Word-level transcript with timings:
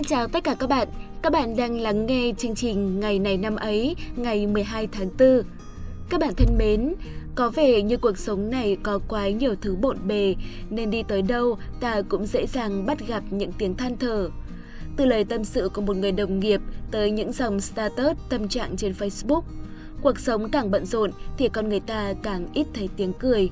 Xin 0.00 0.08
chào 0.08 0.28
tất 0.28 0.44
cả 0.44 0.54
các 0.54 0.66
bạn. 0.66 0.88
Các 1.22 1.32
bạn 1.32 1.56
đang 1.56 1.80
lắng 1.80 2.06
nghe 2.06 2.32
chương 2.38 2.54
trình 2.54 3.00
Ngày 3.00 3.18
này 3.18 3.36
năm 3.36 3.56
ấy, 3.56 3.96
ngày 4.16 4.46
12 4.46 4.86
tháng 4.86 5.08
4. 5.18 5.42
Các 6.10 6.20
bạn 6.20 6.34
thân 6.36 6.58
mến, 6.58 6.94
có 7.34 7.50
vẻ 7.50 7.82
như 7.82 7.96
cuộc 7.96 8.18
sống 8.18 8.50
này 8.50 8.76
có 8.82 8.98
quá 9.08 9.28
nhiều 9.28 9.54
thứ 9.60 9.76
bộn 9.76 9.96
bề 10.08 10.34
nên 10.70 10.90
đi 10.90 11.02
tới 11.02 11.22
đâu 11.22 11.58
ta 11.80 12.02
cũng 12.08 12.26
dễ 12.26 12.46
dàng 12.46 12.86
bắt 12.86 12.98
gặp 13.08 13.22
những 13.30 13.52
tiếng 13.58 13.74
than 13.74 13.96
thở. 13.96 14.30
Từ 14.96 15.04
lời 15.06 15.24
tâm 15.24 15.44
sự 15.44 15.68
của 15.68 15.82
một 15.82 15.96
người 15.96 16.12
đồng 16.12 16.40
nghiệp 16.40 16.60
tới 16.90 17.10
những 17.10 17.32
dòng 17.32 17.60
status 17.60 18.16
tâm 18.28 18.48
trạng 18.48 18.76
trên 18.76 18.92
Facebook. 18.92 19.42
Cuộc 20.02 20.18
sống 20.18 20.50
càng 20.50 20.70
bận 20.70 20.86
rộn 20.86 21.10
thì 21.38 21.48
con 21.48 21.68
người 21.68 21.80
ta 21.80 22.14
càng 22.22 22.46
ít 22.54 22.66
thấy 22.74 22.88
tiếng 22.96 23.12
cười. 23.12 23.50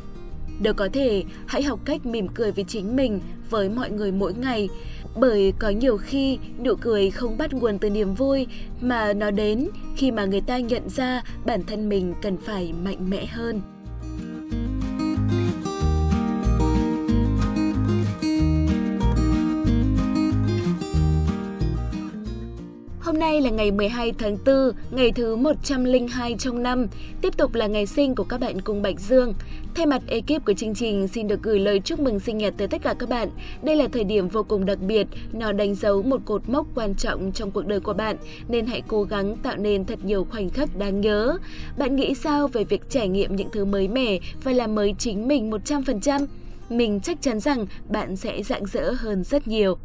Nếu 0.61 0.75
có 0.75 0.89
thể, 0.93 1.25
hãy 1.47 1.63
học 1.63 1.81
cách 1.85 2.07
mỉm 2.07 2.29
cười 2.29 2.53
với 2.53 2.65
chính 2.69 2.97
mình, 2.97 3.21
với 3.51 3.69
mọi 3.69 3.91
người 3.91 4.13
mỗi 4.13 4.35
ngày. 4.35 4.69
Bởi 5.17 5.53
có 5.59 5.71
nhiều 5.71 5.97
khi 5.97 6.39
nụ 6.65 6.75
cười 6.75 7.11
không 7.11 7.39
bắt 7.39 7.55
nguồn 7.55 7.79
từ 7.79 7.91
niềm 7.91 8.15
vui 8.15 8.47
mà 8.81 9.13
nó 9.13 9.31
đến 9.31 9.69
khi 9.97 10.11
mà 10.11 10.25
người 10.25 10.41
ta 10.41 10.59
nhận 10.59 10.89
ra 10.89 11.23
bản 11.45 11.63
thân 11.67 11.89
mình 11.89 12.15
cần 12.23 12.37
phải 12.37 12.73
mạnh 12.85 13.11
mẽ 13.11 13.27
hơn. 13.27 13.61
Hôm 23.09 23.19
nay 23.19 23.41
là 23.41 23.51
ngày 23.51 23.71
12 23.71 24.13
tháng 24.19 24.39
4, 24.47 24.73
ngày 24.91 25.13
thứ 25.13 25.37
102 25.37 26.35
trong 26.39 26.63
năm, 26.63 26.87
tiếp 27.21 27.37
tục 27.37 27.55
là 27.55 27.67
ngày 27.67 27.87
sinh 27.87 28.15
của 28.15 28.25
các 28.25 28.41
bạn 28.41 28.61
cùng 28.61 28.83
Bạch 28.83 29.01
Dương. 29.01 29.35
Thay 29.79 29.87
mặt 29.87 30.03
ekip 30.07 30.45
của 30.47 30.53
chương 30.53 30.75
trình 30.75 31.09
xin 31.09 31.29
được 31.29 31.43
gửi 31.43 31.59
lời 31.61 31.81
chúc 31.81 32.01
mừng 32.01 32.21
sinh 32.21 32.39
nhật 32.39 32.55
tới 32.57 32.69
tất 32.69 32.83
cả 32.83 32.95
các 32.99 33.09
bạn. 33.09 33.29
Đây 33.63 33.77
là 33.77 33.89
thời 33.93 34.05
điểm 34.05 34.29
vô 34.29 34.43
cùng 34.43 34.67
đặc 34.67 34.79
biệt, 34.81 35.07
nó 35.33 35.53
đánh 35.53 35.75
dấu 35.75 36.03
một 36.03 36.21
cột 36.25 36.49
mốc 36.49 36.67
quan 36.75 36.95
trọng 36.95 37.33
trong 37.33 37.51
cuộc 37.51 37.67
đời 37.67 37.81
của 37.81 37.93
bạn, 37.93 38.17
nên 38.49 38.67
hãy 38.67 38.83
cố 38.89 39.03
gắng 39.03 39.37
tạo 39.37 39.57
nên 39.57 39.85
thật 39.85 39.99
nhiều 40.05 40.27
khoảnh 40.31 40.51
khắc 40.51 40.77
đáng 40.77 41.01
nhớ. 41.01 41.39
Bạn 41.79 41.97
nghĩ 41.97 42.15
sao 42.15 42.49
về 42.49 42.65
việc 42.65 42.91
trải 42.91 43.09
nghiệm 43.09 43.37
những 43.37 43.49
thứ 43.53 43.65
mới 43.65 43.89
mẻ 43.89 44.19
và 44.45 44.53
làm 44.53 44.75
mới 44.75 44.95
chính 44.99 45.29
mình 45.29 45.51
100%? 45.51 46.27
Mình 46.69 47.01
chắc 47.01 47.23
chắn 47.23 47.41
rằng 47.41 47.67
bạn 47.89 48.17
sẽ 48.17 48.43
rạng 48.43 48.67
rỡ 48.67 48.93
hơn 48.93 49.25
rất 49.25 49.49
nhiều. 49.49 49.79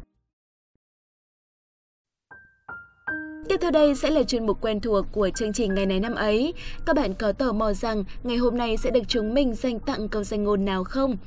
Tiếp 3.50 3.58
theo 3.62 3.72
đây 3.72 3.96
sẽ 3.96 4.10
là 4.10 4.24
chuyên 4.24 4.46
mục 4.46 4.58
quen 4.62 4.80
thuộc 4.80 5.06
của 5.12 5.30
chương 5.36 5.54
trình 5.54 5.74
ngày 5.74 5.86
này 5.86 6.00
năm 6.00 6.16
ấy. 6.16 6.54
Các 6.86 6.96
bạn 6.96 7.14
có 7.14 7.32
tò 7.32 7.52
mò 7.52 7.74
rằng 7.74 8.04
ngày 8.24 8.38
hôm 8.38 8.58
nay 8.58 8.78
sẽ 8.78 8.92
được 8.92 9.04
chúng 9.08 9.34
mình 9.34 9.56
dành 9.56 9.80
tặng 9.80 10.10
câu 10.10 10.24
danh 10.24 10.44
ngôn 10.44 10.66
nào 10.66 10.84
không? 10.84 11.18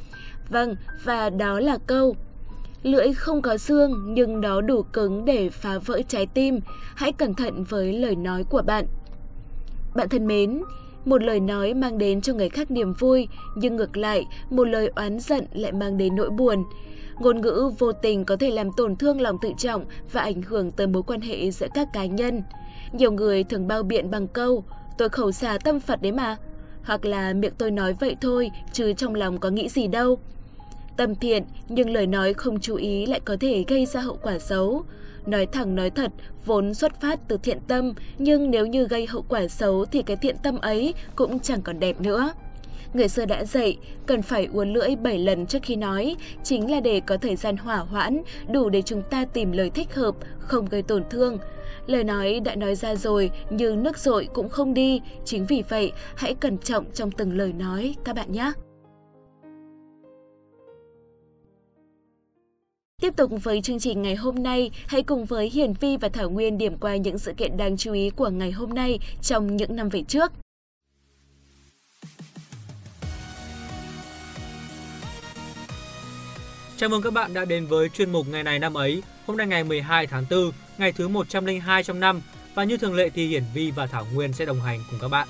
Vâng, 0.49 0.77
và 1.05 1.31
đó 1.31 1.61
là 1.61 1.79
câu 1.87 2.17
Lưỡi 2.83 3.13
không 3.13 3.43
có 3.43 3.57
xương 3.57 4.15
nhưng 4.15 4.41
nó 4.41 4.61
đủ 4.61 4.83
cứng 4.83 5.25
để 5.25 5.51
phá 5.51 5.79
vỡ 5.79 6.01
trái 6.09 6.27
tim. 6.27 6.61
Hãy 6.95 7.13
cẩn 7.13 7.35
thận 7.35 7.65
với 7.65 7.93
lời 7.93 8.17
nói 8.17 8.45
của 8.45 8.63
bạn. 8.63 8.87
Bạn 9.95 10.09
thân 10.09 10.27
mến, 10.27 10.63
một 11.05 11.23
lời 11.23 11.41
nói 11.41 11.75
mang 11.75 11.99
đến 11.99 12.21
cho 12.21 12.35
người 12.35 12.49
khác 12.49 12.71
niềm 12.71 12.93
vui, 12.93 13.29
nhưng 13.57 13.77
ngược 13.77 13.97
lại, 13.97 14.27
một 14.51 14.65
lời 14.65 14.91
oán 14.97 15.21
giận 15.21 15.47
lại 15.53 15.73
mang 15.73 15.99
đến 15.99 16.17
nỗi 16.17 16.31
buồn. 16.31 16.65
Ngôn 17.19 17.41
ngữ 17.41 17.71
vô 17.79 17.93
tình 17.93 18.25
có 18.25 18.37
thể 18.37 18.51
làm 18.51 18.69
tổn 18.77 18.97
thương 18.97 19.21
lòng 19.21 19.39
tự 19.43 19.53
trọng 19.59 19.85
và 20.13 20.21
ảnh 20.21 20.43
hưởng 20.43 20.73
tới 20.73 20.87
mối 20.87 21.03
quan 21.03 21.21
hệ 21.21 21.51
giữa 21.51 21.67
các 21.75 21.89
cá 21.93 22.07
nhân. 22.07 22.43
Nhiều 22.93 23.13
người 23.13 23.45
thường 23.45 23.69
bao 23.69 23.83
biện 23.83 24.11
bằng 24.11 24.29
câu 24.29 24.65
tôi 24.99 25.09
khẩu 25.09 25.33
xà 25.33 25.59
tâm 25.65 25.81
Phật 25.81 26.03
đấy 26.03 26.13
mà, 26.13 26.37
hoặc 26.83 27.05
là 27.05 27.33
miệng 27.33 27.55
tôi 27.59 27.71
nói 27.71 27.93
vậy 28.01 28.17
thôi 28.21 28.51
chứ 28.73 28.93
trong 28.93 29.15
lòng 29.15 29.39
có 29.39 29.51
nghĩ 29.51 29.69
gì 29.69 29.89
đâu. 29.89 30.19
Tâm 30.97 31.15
thiện 31.15 31.45
nhưng 31.69 31.91
lời 31.91 32.07
nói 32.07 32.35
không 32.35 32.61
chú 32.61 32.77
ý 32.77 33.07
lại 33.07 33.21
có 33.21 33.37
thể 33.41 33.65
gây 33.69 33.87
ra 33.87 34.01
hậu 34.01 34.19
quả 34.23 34.39
xấu. 34.39 34.85
Nói 35.27 35.47
thẳng 35.47 35.75
nói 35.75 35.91
thật, 35.91 36.13
vốn 36.45 36.75
xuất 36.75 37.01
phát 37.01 37.21
từ 37.29 37.39
thiện 37.43 37.59
tâm, 37.69 37.93
nhưng 38.19 38.51
nếu 38.51 38.67
như 38.67 38.87
gây 38.87 39.07
hậu 39.07 39.25
quả 39.29 39.49
xấu 39.49 39.85
thì 39.85 40.03
cái 40.03 40.17
thiện 40.17 40.37
tâm 40.43 40.59
ấy 40.59 40.95
cũng 41.17 41.39
chẳng 41.39 41.63
còn 41.63 41.81
đẹp 41.81 42.01
nữa. 42.01 42.33
Người 42.95 43.09
xưa 43.09 43.27
đã 43.27 43.45
dạy, 43.45 43.77
cần 44.07 44.23
phải 44.23 44.49
uốn 44.53 44.73
lưỡi 44.73 44.97
7 44.97 45.19
lần 45.19 45.47
trước 45.47 45.59
khi 45.63 45.77
nói, 45.77 46.17
chính 46.43 46.71
là 46.71 46.81
để 46.81 47.01
có 47.01 47.17
thời 47.17 47.37
gian 47.37 47.57
hỏa 47.57 47.77
hoãn, 47.77 48.23
đủ 48.53 48.69
để 48.69 48.83
chúng 48.83 49.03
ta 49.11 49.25
tìm 49.25 49.53
lời 49.53 49.71
thích 49.71 49.95
hợp, 49.95 50.15
không 50.39 50.67
gây 50.67 50.83
tổn 50.83 51.05
thương. 51.11 51.39
Lời 51.87 52.05
nói 52.05 52.41
đã 52.41 52.55
nói 52.55 52.75
ra 52.75 52.95
rồi, 52.95 53.31
nhưng 53.51 53.83
nước 53.83 53.99
rội 53.99 54.29
cũng 54.35 54.49
không 54.49 54.75
đi. 54.75 55.01
Chính 55.25 55.47
vì 55.47 55.63
vậy, 55.69 55.93
hãy 56.17 56.35
cẩn 56.35 56.59
trọng 56.59 56.85
trong 56.93 57.11
từng 57.11 57.37
lời 57.37 57.53
nói 57.53 57.95
các 58.05 58.17
bạn 58.17 58.33
nhé. 58.33 58.53
Tiếp 63.03 63.17
tục 63.17 63.31
với 63.43 63.63
chương 63.63 63.79
trình 63.79 64.03
ngày 64.03 64.15
hôm 64.15 64.43
nay, 64.43 64.71
hãy 64.87 65.03
cùng 65.03 65.25
với 65.25 65.51
Hiền 65.51 65.75
Vi 65.81 65.97
và 65.97 66.09
Thảo 66.09 66.31
Nguyên 66.31 66.59
điểm 66.59 66.77
qua 66.79 66.97
những 66.97 67.19
sự 67.19 67.33
kiện 67.33 67.57
đáng 67.57 67.77
chú 67.77 67.93
ý 67.93 68.11
của 68.11 68.29
ngày 68.29 68.51
hôm 68.51 68.75
nay 68.75 68.99
trong 69.23 69.57
những 69.57 69.77
năm 69.77 69.89
về 69.89 70.03
trước. 70.03 70.33
Chào 76.79 76.89
mừng 76.89 77.03
các 77.03 77.13
bạn 77.13 77.35
đã 77.35 77.45
đến 77.45 77.67
với 77.67 77.89
chuyên 77.89 78.13
mục 78.13 78.27
ngày 78.29 78.43
này 78.43 78.59
năm 78.59 78.75
ấy. 78.75 79.03
Hôm 79.27 79.37
nay 79.37 79.47
ngày 79.47 79.65
12 79.65 80.07
tháng 80.07 80.25
4, 80.31 80.53
ngày 80.79 80.93
thứ 80.93 81.09
102 81.09 81.83
trong 81.83 82.01
năm 82.01 82.21
và 82.55 82.65
như 82.65 82.77
thường 82.77 82.95
lệ 82.95 83.11
thì 83.11 83.27
Hiển 83.27 83.43
Vi 83.55 83.71
và 83.71 83.87
Thảo 83.87 84.07
Nguyên 84.15 84.33
sẽ 84.33 84.45
đồng 84.45 84.61
hành 84.61 84.81
cùng 84.91 85.01
các 85.03 85.09
bạn. 85.09 85.29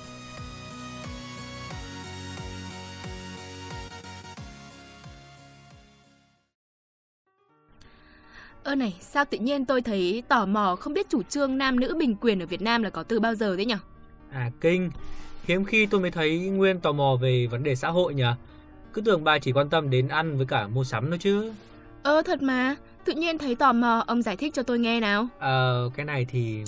Ơ 8.63 8.75
này, 8.75 8.95
sao 9.01 9.25
tự 9.25 9.37
nhiên 9.37 9.65
tôi 9.65 9.81
thấy 9.81 10.23
tò 10.27 10.45
mò 10.45 10.75
không 10.75 10.93
biết 10.93 11.09
chủ 11.09 11.23
trương 11.23 11.57
nam 11.57 11.79
nữ 11.79 11.95
bình 11.99 12.15
quyền 12.21 12.39
ở 12.39 12.45
Việt 12.45 12.61
Nam 12.61 12.83
là 12.83 12.89
có 12.89 13.03
từ 13.03 13.19
bao 13.19 13.35
giờ 13.35 13.55
đấy 13.55 13.65
nhỉ? 13.65 13.75
À 14.31 14.51
kinh, 14.61 14.91
hiếm 15.43 15.65
khi 15.65 15.85
tôi 15.85 16.01
mới 16.01 16.11
thấy 16.11 16.39
Nguyên 16.39 16.79
tò 16.79 16.91
mò 16.91 17.17
về 17.21 17.47
vấn 17.47 17.63
đề 17.63 17.75
xã 17.75 17.89
hội 17.89 18.13
nhỉ? 18.13 18.23
Cứ 18.93 19.01
tưởng 19.01 19.23
bà 19.23 19.39
chỉ 19.39 19.51
quan 19.51 19.69
tâm 19.69 19.89
đến 19.89 20.07
ăn 20.07 20.37
với 20.37 20.45
cả 20.45 20.67
mua 20.67 20.83
sắm 20.83 21.09
thôi 21.09 21.17
chứ. 21.21 21.51
Ơ 22.03 22.21
thật 22.25 22.41
mà, 22.41 22.75
tự 23.05 23.13
nhiên 23.13 23.37
thấy 23.37 23.55
tò 23.55 23.73
mò, 23.73 24.03
ông 24.07 24.21
giải 24.21 24.37
thích 24.37 24.53
cho 24.53 24.63
tôi 24.63 24.79
nghe 24.79 24.99
nào. 24.99 25.27
Ờ, 25.39 25.89
cái 25.95 26.05
này 26.05 26.25
thì... 26.29 26.63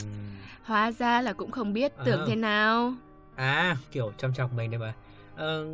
Hóa 0.63 0.91
ra 0.91 1.21
là 1.21 1.33
cũng 1.33 1.51
không 1.51 1.73
biết, 1.73 1.91
tưởng 2.05 2.19
à. 2.19 2.25
thế 2.27 2.35
nào. 2.35 2.93
À, 3.35 3.77
kiểu 3.91 4.11
chăm 4.17 4.33
chọc 4.33 4.53
mình 4.53 4.71
đây 4.71 4.79
mà. 4.79 4.93
Ờ, 5.35 5.65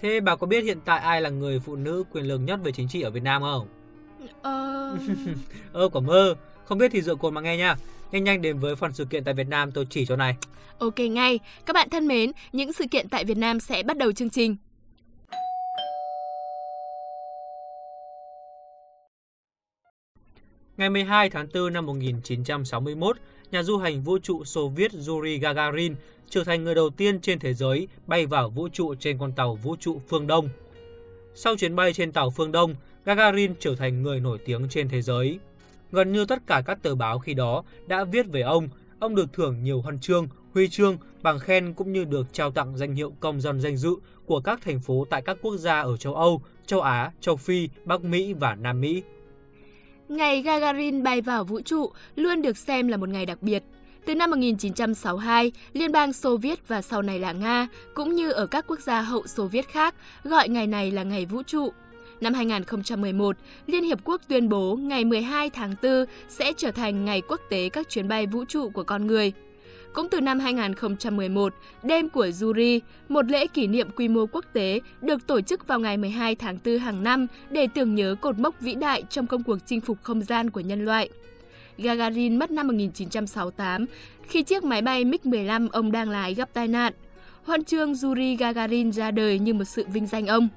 thế 0.00 0.20
bà 0.20 0.36
có 0.36 0.46
biết 0.46 0.64
hiện 0.64 0.78
tại 0.84 1.00
ai 1.00 1.20
là 1.20 1.30
người 1.30 1.60
phụ 1.60 1.76
nữ 1.76 2.04
quyền 2.12 2.24
lực 2.24 2.38
nhất 2.38 2.60
về 2.64 2.72
chính 2.72 2.88
trị 2.88 3.02
ở 3.02 3.10
Việt 3.10 3.22
Nam 3.22 3.42
không? 3.42 3.68
Ờ... 4.42 4.96
Ơ, 5.72 5.88
quả 5.88 6.00
mơ. 6.00 6.34
Không 6.64 6.78
biết 6.78 6.90
thì 6.92 7.02
dựa 7.02 7.14
cồn 7.14 7.34
mà 7.34 7.40
nghe 7.40 7.56
nha. 7.56 7.76
Nhanh 8.12 8.24
nhanh 8.24 8.42
đến 8.42 8.58
với 8.58 8.76
phần 8.76 8.92
sự 8.92 9.04
kiện 9.04 9.24
tại 9.24 9.34
Việt 9.34 9.48
Nam 9.48 9.72
tôi 9.72 9.86
chỉ 9.90 10.06
cho 10.06 10.16
này. 10.16 10.36
Ok 10.78 10.98
ngay. 10.98 11.38
Các 11.66 11.72
bạn 11.72 11.90
thân 11.90 12.08
mến, 12.08 12.32
những 12.52 12.72
sự 12.72 12.84
kiện 12.90 13.08
tại 13.08 13.24
Việt 13.24 13.36
Nam 13.36 13.60
sẽ 13.60 13.82
bắt 13.82 13.96
đầu 13.96 14.12
chương 14.12 14.30
trình. 14.30 14.56
Ngày 20.80 20.90
12 20.90 21.30
tháng 21.30 21.46
4 21.54 21.72
năm 21.72 21.86
1961, 21.86 23.16
nhà 23.50 23.62
du 23.62 23.78
hành 23.78 24.02
vũ 24.02 24.18
trụ 24.18 24.44
Xô 24.44 24.68
Viết 24.68 24.92
Yuri 25.08 25.38
Gagarin 25.38 25.94
trở 26.30 26.44
thành 26.44 26.64
người 26.64 26.74
đầu 26.74 26.90
tiên 26.90 27.20
trên 27.20 27.38
thế 27.38 27.54
giới 27.54 27.88
bay 28.06 28.26
vào 28.26 28.50
vũ 28.50 28.68
trụ 28.68 28.94
trên 28.94 29.18
con 29.18 29.32
tàu 29.32 29.54
vũ 29.54 29.76
trụ 29.80 30.00
Phương 30.08 30.26
Đông. 30.26 30.48
Sau 31.34 31.56
chuyến 31.56 31.76
bay 31.76 31.92
trên 31.92 32.12
tàu 32.12 32.30
Phương 32.30 32.52
Đông, 32.52 32.74
Gagarin 33.04 33.54
trở 33.58 33.74
thành 33.74 34.02
người 34.02 34.20
nổi 34.20 34.38
tiếng 34.44 34.68
trên 34.68 34.88
thế 34.88 35.02
giới. 35.02 35.38
Gần 35.92 36.12
như 36.12 36.24
tất 36.24 36.46
cả 36.46 36.62
các 36.66 36.82
tờ 36.82 36.94
báo 36.94 37.18
khi 37.18 37.34
đó 37.34 37.62
đã 37.86 38.04
viết 38.04 38.26
về 38.32 38.40
ông, 38.40 38.68
ông 38.98 39.14
được 39.14 39.32
thưởng 39.32 39.62
nhiều 39.62 39.80
huân 39.80 39.98
chương, 39.98 40.28
huy 40.54 40.68
chương, 40.68 40.96
bằng 41.22 41.38
khen 41.38 41.74
cũng 41.74 41.92
như 41.92 42.04
được 42.04 42.26
trao 42.32 42.50
tặng 42.50 42.76
danh 42.76 42.94
hiệu 42.94 43.12
công 43.20 43.40
dân 43.40 43.60
danh 43.60 43.76
dự 43.76 43.94
của 44.26 44.40
các 44.40 44.60
thành 44.62 44.80
phố 44.80 45.06
tại 45.10 45.22
các 45.22 45.36
quốc 45.42 45.56
gia 45.56 45.80
ở 45.80 45.96
châu 45.96 46.14
Âu, 46.14 46.42
châu 46.66 46.80
Á, 46.80 47.12
châu 47.20 47.36
Phi, 47.36 47.68
Bắc 47.84 48.04
Mỹ 48.04 48.32
và 48.32 48.54
Nam 48.54 48.80
Mỹ. 48.80 49.02
Ngày 50.10 50.42
Gagarin 50.42 51.02
bay 51.02 51.20
vào 51.20 51.44
vũ 51.44 51.60
trụ 51.60 51.90
luôn 52.16 52.42
được 52.42 52.56
xem 52.56 52.88
là 52.88 52.96
một 52.96 53.08
ngày 53.08 53.26
đặc 53.26 53.42
biệt. 53.42 53.62
Từ 54.06 54.14
năm 54.14 54.30
1962, 54.30 55.52
Liên 55.72 55.92
bang 55.92 56.12
Xô 56.12 56.36
Viết 56.36 56.68
và 56.68 56.82
sau 56.82 57.02
này 57.02 57.18
là 57.18 57.32
Nga, 57.32 57.68
cũng 57.94 58.14
như 58.14 58.30
ở 58.30 58.46
các 58.46 58.64
quốc 58.68 58.80
gia 58.80 59.00
hậu 59.00 59.26
Xô 59.26 59.46
Viết 59.46 59.68
khác, 59.68 59.94
gọi 60.24 60.48
ngày 60.48 60.66
này 60.66 60.90
là 60.90 61.02
ngày 61.02 61.26
vũ 61.26 61.42
trụ. 61.42 61.72
Năm 62.20 62.34
2011, 62.34 63.36
Liên 63.66 63.84
Hiệp 63.84 63.98
Quốc 64.04 64.20
tuyên 64.28 64.48
bố 64.48 64.76
ngày 64.76 65.04
12 65.04 65.50
tháng 65.50 65.74
4 65.82 66.04
sẽ 66.28 66.52
trở 66.56 66.70
thành 66.70 67.04
ngày 67.04 67.22
quốc 67.28 67.40
tế 67.50 67.68
các 67.68 67.88
chuyến 67.88 68.08
bay 68.08 68.26
vũ 68.26 68.44
trụ 68.44 68.70
của 68.70 68.84
con 68.84 69.06
người. 69.06 69.32
Cũng 69.92 70.08
từ 70.08 70.20
năm 70.20 70.38
2011, 70.38 71.54
Đêm 71.82 72.08
của 72.08 72.28
Yuri, 72.42 72.80
một 73.08 73.30
lễ 73.30 73.46
kỷ 73.46 73.66
niệm 73.66 73.90
quy 73.90 74.08
mô 74.08 74.26
quốc 74.26 74.44
tế, 74.52 74.80
được 75.00 75.26
tổ 75.26 75.40
chức 75.40 75.66
vào 75.66 75.80
ngày 75.80 75.96
12 75.96 76.34
tháng 76.34 76.58
4 76.64 76.78
hàng 76.78 77.02
năm 77.02 77.26
để 77.50 77.66
tưởng 77.74 77.94
nhớ 77.94 78.14
cột 78.20 78.38
mốc 78.38 78.60
vĩ 78.60 78.74
đại 78.74 79.02
trong 79.10 79.26
công 79.26 79.42
cuộc 79.42 79.58
chinh 79.66 79.80
phục 79.80 79.98
không 80.02 80.22
gian 80.22 80.50
của 80.50 80.60
nhân 80.60 80.84
loại. 80.84 81.08
Gagarin 81.78 82.36
mất 82.36 82.50
năm 82.50 82.66
1968 82.66 83.86
khi 84.22 84.42
chiếc 84.42 84.64
máy 84.64 84.82
bay 84.82 85.04
MiG-15 85.04 85.68
ông 85.72 85.92
đang 85.92 86.10
lái 86.10 86.34
gặp 86.34 86.48
tai 86.52 86.68
nạn. 86.68 86.92
Huân 87.44 87.64
chương 87.64 87.94
Yuri 88.02 88.36
Gagarin 88.36 88.92
ra 88.92 89.10
đời 89.10 89.38
như 89.38 89.54
một 89.54 89.64
sự 89.64 89.84
vinh 89.92 90.06
danh 90.06 90.26
ông. 90.26 90.48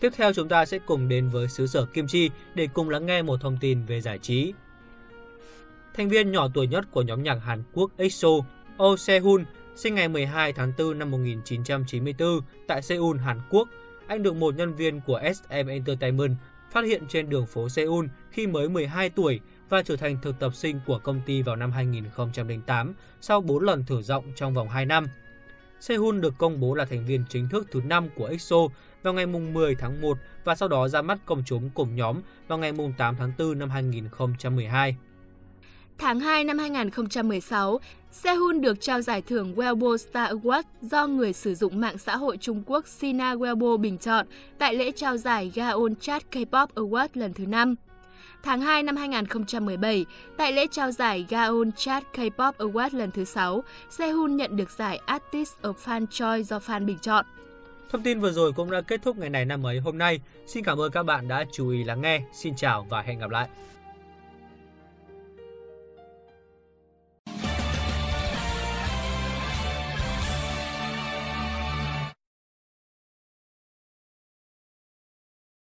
Tiếp 0.00 0.12
theo 0.16 0.32
chúng 0.32 0.48
ta 0.48 0.64
sẽ 0.64 0.78
cùng 0.78 1.08
đến 1.08 1.28
với 1.28 1.48
xứ 1.48 1.66
sở 1.66 1.86
Kim 1.86 2.06
Chi 2.06 2.30
để 2.54 2.68
cùng 2.74 2.90
lắng 2.90 3.06
nghe 3.06 3.22
một 3.22 3.40
thông 3.40 3.56
tin 3.60 3.84
về 3.86 4.00
giải 4.00 4.18
trí. 4.18 4.52
Thành 5.94 6.08
viên 6.08 6.32
nhỏ 6.32 6.48
tuổi 6.54 6.66
nhất 6.66 6.84
của 6.90 7.02
nhóm 7.02 7.22
nhạc 7.22 7.34
Hàn 7.34 7.62
Quốc 7.72 7.90
EXO, 7.96 8.28
Oh 8.82 9.00
Se-hun, 9.00 9.44
sinh 9.76 9.94
ngày 9.94 10.08
12 10.08 10.52
tháng 10.52 10.72
4 10.78 10.98
năm 10.98 11.10
1994 11.10 12.40
tại 12.66 12.82
Seoul, 12.82 13.18
Hàn 13.18 13.40
Quốc. 13.50 13.68
Anh 14.06 14.22
được 14.22 14.36
một 14.36 14.54
nhân 14.54 14.74
viên 14.74 15.00
của 15.00 15.20
SM 15.34 15.66
Entertainment 15.68 16.36
phát 16.72 16.84
hiện 16.84 17.02
trên 17.08 17.30
đường 17.30 17.46
phố 17.46 17.68
Seoul 17.68 18.06
khi 18.30 18.46
mới 18.46 18.68
12 18.68 19.10
tuổi 19.10 19.40
và 19.68 19.82
trở 19.82 19.96
thành 19.96 20.18
thực 20.22 20.38
tập 20.38 20.54
sinh 20.54 20.80
của 20.86 20.98
công 20.98 21.20
ty 21.26 21.42
vào 21.42 21.56
năm 21.56 21.72
2008 21.72 22.94
sau 23.20 23.40
4 23.40 23.62
lần 23.62 23.84
thử 23.84 24.02
giọng 24.02 24.24
trong 24.36 24.54
vòng 24.54 24.68
2 24.68 24.86
năm. 24.86 25.06
Sehun 25.80 26.20
được 26.20 26.34
công 26.38 26.60
bố 26.60 26.74
là 26.74 26.84
thành 26.84 27.06
viên 27.06 27.24
chính 27.28 27.48
thức 27.48 27.66
thứ 27.70 27.80
5 27.84 28.08
của 28.16 28.26
EXO 28.26 28.56
vào 29.02 29.14
ngày 29.14 29.26
10 29.26 29.74
tháng 29.74 30.00
1 30.00 30.18
và 30.44 30.54
sau 30.54 30.68
đó 30.68 30.88
ra 30.88 31.02
mắt 31.02 31.18
công 31.26 31.42
chúng 31.46 31.70
cùng 31.70 31.96
nhóm 31.96 32.20
vào 32.48 32.58
ngày 32.58 32.72
8 32.98 33.16
tháng 33.16 33.32
4 33.38 33.58
năm 33.58 33.70
2012. 33.70 34.96
Tháng 35.98 36.20
2 36.20 36.44
năm 36.44 36.58
2016, 36.58 37.80
Sehun 38.12 38.60
được 38.60 38.80
trao 38.80 39.00
giải 39.00 39.22
thưởng 39.22 39.54
Weibo 39.56 39.96
Star 39.96 40.30
Award 40.30 40.62
do 40.82 41.06
người 41.06 41.32
sử 41.32 41.54
dụng 41.54 41.80
mạng 41.80 41.98
xã 41.98 42.16
hội 42.16 42.36
Trung 42.36 42.62
Quốc 42.66 42.88
Sina 42.88 43.34
Weibo 43.34 43.76
bình 43.76 43.98
chọn 43.98 44.26
tại 44.58 44.74
lễ 44.74 44.90
trao 44.90 45.16
giải 45.16 45.52
Gaon 45.54 45.94
Chart 46.00 46.24
K-pop 46.32 46.66
Award 46.74 47.08
lần 47.14 47.32
thứ 47.34 47.46
5. 47.46 47.74
Tháng 48.42 48.60
2 48.60 48.82
năm 48.82 48.96
2017, 48.96 50.06
tại 50.36 50.52
lễ 50.52 50.66
trao 50.70 50.90
giải 50.90 51.26
Gaon 51.28 51.72
Chart 51.72 52.04
K-pop 52.14 52.52
Award 52.52 52.98
lần 52.98 53.10
thứ 53.10 53.24
6, 53.24 53.64
Sehun 53.90 54.36
nhận 54.36 54.56
được 54.56 54.70
giải 54.70 55.00
Artist 55.06 55.52
of 55.62 55.74
Fan 55.84 56.06
Choice 56.06 56.42
do 56.42 56.58
fan 56.58 56.86
bình 56.86 56.98
chọn. 56.98 57.24
Thông 57.90 58.02
tin 58.02 58.20
vừa 58.20 58.32
rồi 58.32 58.52
cũng 58.52 58.70
đã 58.70 58.80
kết 58.80 59.02
thúc 59.02 59.18
ngày 59.18 59.30
này 59.30 59.44
năm 59.44 59.66
ấy 59.66 59.78
hôm 59.78 59.98
nay. 59.98 60.20
Xin 60.46 60.64
cảm 60.64 60.80
ơn 60.80 60.92
các 60.92 61.02
bạn 61.02 61.28
đã 61.28 61.44
chú 61.52 61.68
ý 61.68 61.84
lắng 61.84 62.00
nghe. 62.00 62.20
Xin 62.32 62.56
chào 62.56 62.86
và 62.90 63.02
hẹn 63.02 63.18
gặp 63.18 63.30
lại. 63.30 63.48